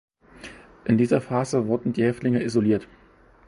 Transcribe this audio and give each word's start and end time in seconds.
In 0.85 0.97
dieser 0.97 1.21
Phase 1.21 1.67
wurden 1.67 1.93
die 1.93 2.03
Häftlinge 2.03 2.41
isoliert. 2.41 2.87